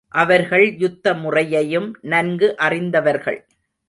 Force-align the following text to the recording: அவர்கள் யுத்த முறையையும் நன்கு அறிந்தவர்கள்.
அவர்கள் 0.07 0.75
யுத்த 0.77 1.13
முறையையும் 1.13 1.97
நன்கு 2.01 2.57
அறிந்தவர்கள். 2.57 3.47